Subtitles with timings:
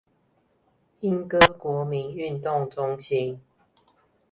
[1.01, 3.39] 鶯歌國民運動中心